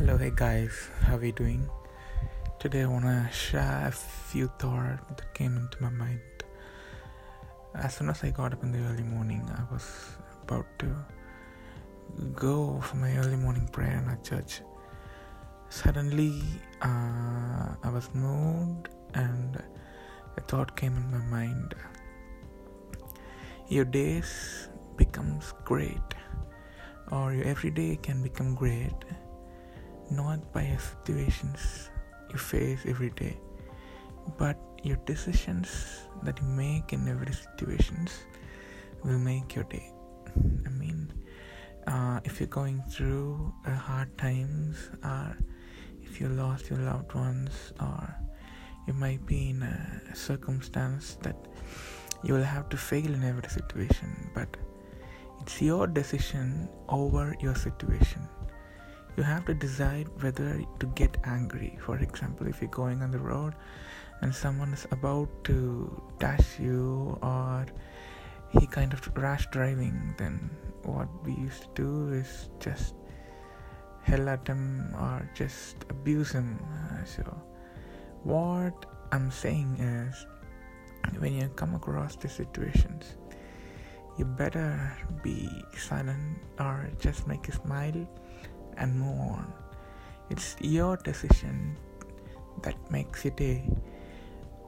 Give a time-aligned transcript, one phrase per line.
[0.00, 1.68] Hello, hey guys, how are you doing?
[2.58, 6.20] Today I want to share a few thoughts that came into my mind.
[7.74, 9.84] As soon as I got up in the early morning, I was
[10.42, 10.86] about to
[12.34, 14.62] go for my early morning prayer in a church.
[15.68, 16.44] Suddenly,
[16.80, 19.62] uh, I was moved and
[20.38, 21.74] a thought came in my mind.
[23.68, 26.14] Your days becomes great
[27.12, 28.94] or your everyday can become great
[30.10, 31.90] not by situations
[32.30, 33.36] you face every day
[34.38, 35.68] but your decisions
[36.22, 38.24] that you make in every situations
[39.04, 39.90] will make your day.
[40.66, 41.12] I mean
[41.86, 45.36] uh, if you're going through uh, hard times or
[46.02, 48.14] if you lost your loved ones or
[48.86, 51.36] you might be in a circumstance that
[52.22, 54.56] you will have to fail in every situation but
[55.40, 58.28] it's your decision over your situation
[59.16, 61.78] you have to decide whether to get angry.
[61.80, 63.54] For example, if you're going on the road
[64.22, 67.66] and someone is about to dash you or
[68.50, 70.50] he kind of rash driving, then
[70.82, 72.94] what we used to do is just
[74.02, 76.58] hell at him or just abuse him.
[76.72, 77.22] Uh, so,
[78.24, 80.26] what I'm saying is,
[81.18, 83.16] when you come across these situations,
[84.18, 88.06] you better be silent or just make a smile
[88.76, 89.52] and move on.
[90.30, 91.76] It's your decision
[92.62, 93.68] that makes your day.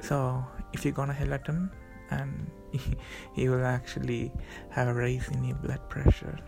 [0.00, 1.70] So if you're gonna yell at him
[2.10, 2.50] and
[3.34, 4.32] he will actually
[4.70, 6.38] have a rise in your blood pressure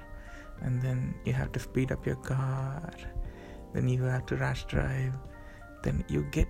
[0.63, 2.91] and then you have to speed up your car
[3.73, 5.15] then you have to rash drive
[5.83, 6.49] then you get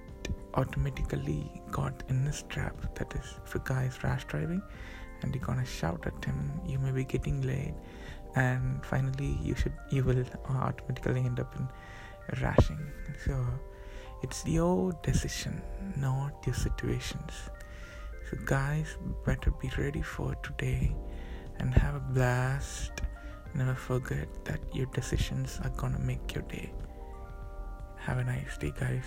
[0.55, 4.63] automatically caught in this trap that is if a guy is rash driving
[5.23, 7.75] and you're gonna shout at him you may be getting late
[8.35, 11.69] and finally you should you will uh, automatically end up in
[12.41, 12.81] rashing.
[13.25, 13.45] So
[14.23, 15.63] it's your decision
[15.97, 17.33] not your situations.
[18.31, 18.97] So guys
[19.27, 20.95] better be ready for today
[21.59, 22.93] and have a blast.
[23.55, 26.73] Never forget that your decisions are gonna make your day.
[27.97, 29.05] Have a nice day guys